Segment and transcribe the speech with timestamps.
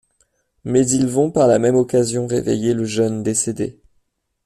[0.65, 3.79] Mais ils vont par la même occasion réveiller le jeune décédé..